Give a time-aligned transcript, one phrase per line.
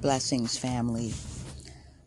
[0.00, 1.14] Blessings, family.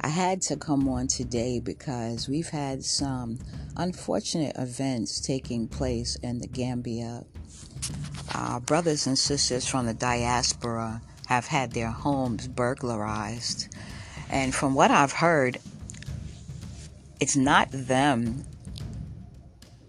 [0.00, 3.38] I had to come on today because we've had some
[3.76, 7.24] unfortunate events taking place in the Gambia.
[8.34, 13.74] Our brothers and sisters from the diaspora have had their homes burglarized.
[14.28, 15.58] And from what I've heard,
[17.20, 18.44] it's not them.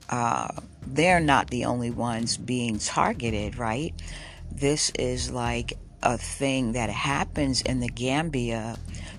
[0.10, 0.48] Uh,
[0.88, 3.94] they're not the only ones being targeted, right?
[4.52, 8.78] This is like a thing that happens in the Gambia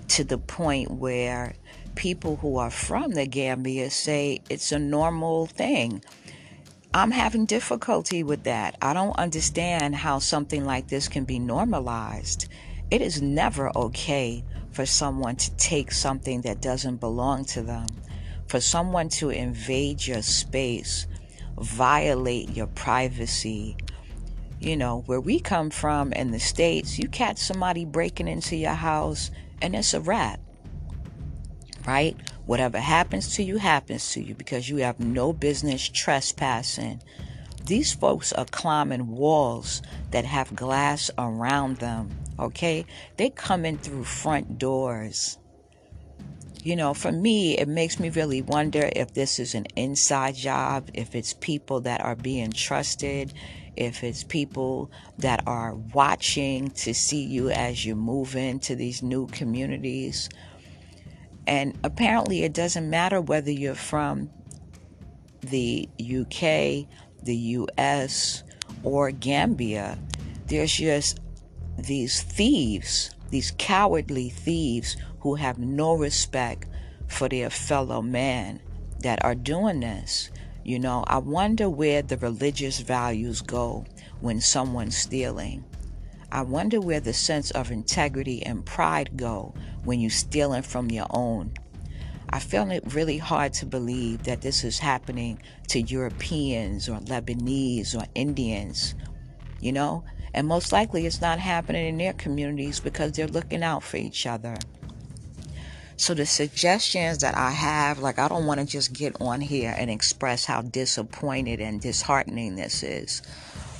[0.09, 1.53] to the point where
[1.95, 6.03] people who are from the Gambia say it's a normal thing.
[6.93, 8.75] I'm having difficulty with that.
[8.81, 12.49] I don't understand how something like this can be normalized.
[12.89, 17.85] It is never okay for someone to take something that doesn't belong to them,
[18.47, 21.07] for someone to invade your space,
[21.57, 23.77] violate your privacy,
[24.61, 28.73] you know, where we come from in the States, you catch somebody breaking into your
[28.73, 30.39] house and it's a wrap.
[31.85, 32.15] Right?
[32.45, 37.01] Whatever happens to you, happens to you because you have no business trespassing.
[37.65, 42.11] These folks are climbing walls that have glass around them.
[42.37, 42.85] Okay?
[43.17, 45.39] They coming through front doors.
[46.63, 50.91] You know, for me, it makes me really wonder if this is an inside job,
[50.93, 53.33] if it's people that are being trusted,
[53.75, 59.27] if it's people that are watching to see you as you move into these new
[59.27, 60.29] communities.
[61.47, 64.29] And apparently, it doesn't matter whether you're from
[65.41, 66.87] the UK,
[67.23, 68.43] the US,
[68.83, 69.97] or Gambia,
[70.47, 71.19] there's just
[71.77, 76.67] these thieves, these cowardly thieves who have no respect
[77.07, 78.61] for their fellow man
[78.99, 80.29] that are doing this.
[80.63, 83.85] You know, I wonder where the religious values go
[84.19, 85.63] when someone's stealing.
[86.31, 91.07] I wonder where the sense of integrity and pride go when you're stealing from your
[91.09, 91.53] own.
[92.29, 97.93] I find it really hard to believe that this is happening to Europeans or Lebanese
[97.93, 98.95] or Indians,
[99.59, 100.05] you know?
[100.33, 104.25] And most likely it's not happening in their communities because they're looking out for each
[104.25, 104.55] other.
[106.01, 109.71] So the suggestions that I have, like I don't want to just get on here
[109.77, 113.21] and express how disappointed and disheartening this is.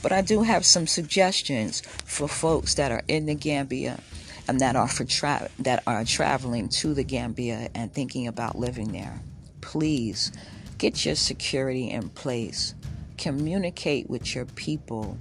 [0.04, 4.00] But I do have some suggestions for folks that are in the Gambia
[4.48, 8.92] and that are for tra- that are traveling to the Gambia and thinking about living
[8.92, 9.20] there.
[9.62, 10.32] Please
[10.78, 12.76] get your security in place.
[13.18, 15.18] Communicate with your people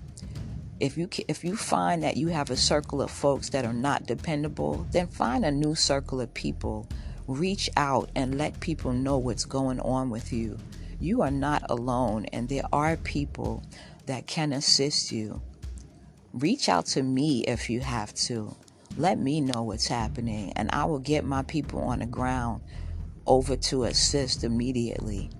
[0.81, 4.07] if you if you find that you have a circle of folks that are not
[4.07, 6.89] dependable, then find a new circle of people.
[7.27, 10.59] Reach out and let people know what's going on with you.
[10.99, 13.63] You are not alone and there are people
[14.07, 15.41] that can assist you.
[16.33, 18.55] Reach out to me if you have to.
[18.97, 22.63] Let me know what's happening and I will get my people on the ground
[23.27, 25.31] over to assist immediately.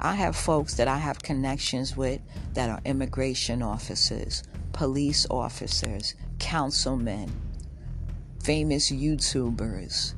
[0.00, 2.20] I have folks that I have connections with
[2.54, 4.44] that are immigration officers,
[4.78, 7.28] police officers, councilmen,
[8.44, 10.14] famous YouTubers,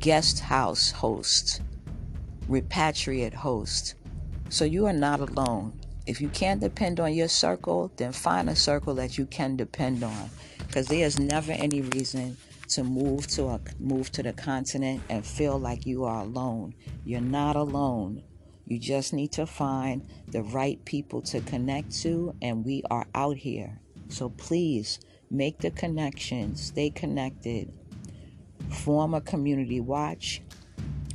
[0.00, 1.60] guest house hosts,
[2.48, 3.94] repatriate hosts.
[4.48, 5.78] So you are not alone.
[6.04, 10.02] If you can't depend on your circle, then find a circle that you can depend
[10.02, 10.30] on.
[10.66, 12.36] Because there's never any reason
[12.70, 16.74] to move to a move to the continent and feel like you are alone.
[17.04, 18.24] You're not alone.
[18.68, 23.38] You just need to find the right people to connect to, and we are out
[23.38, 23.80] here.
[24.10, 27.72] So please make the connection, stay connected,
[28.68, 30.42] form a community watch,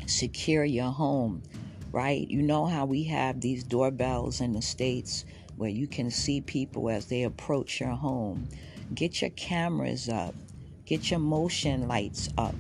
[0.08, 1.44] secure your home,
[1.92, 2.28] right?
[2.28, 5.24] You know how we have these doorbells in the States
[5.56, 8.48] where you can see people as they approach your home.
[8.96, 10.34] Get your cameras up,
[10.88, 12.56] get your motion lights up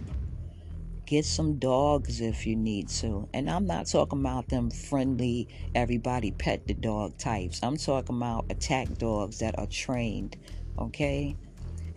[1.13, 3.29] Get some dogs if you need to.
[3.35, 7.59] And I'm not talking about them friendly, everybody pet the dog types.
[7.61, 10.37] I'm talking about attack dogs that are trained,
[10.79, 11.35] okay?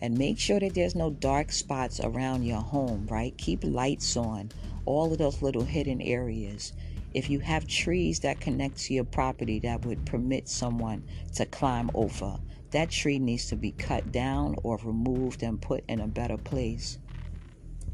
[0.03, 3.35] And make sure that there's no dark spots around your home, right?
[3.39, 4.51] Keep lights on,
[4.85, 6.75] all of those little hidden areas.
[7.15, 11.03] If you have trees that connect to your property that would permit someone
[11.37, 12.37] to climb over,
[12.73, 16.99] that tree needs to be cut down or removed and put in a better place.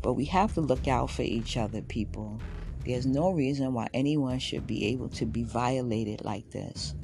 [0.03, 2.41] But we have to look out for each other, people.
[2.85, 6.95] There's no reason why anyone should be able to be violated like this.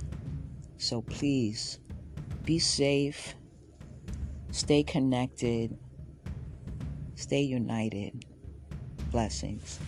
[0.77, 1.79] So please
[2.45, 3.35] be safe,
[4.51, 5.77] stay connected,
[7.15, 8.25] stay united.
[9.11, 9.79] Blessings.